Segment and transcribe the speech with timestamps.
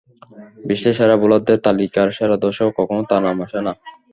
[0.67, 3.73] বিশ্বের সেরা বোলারদের তালিকার সেরা দশেও কখনো তাঁর নাম আসে না।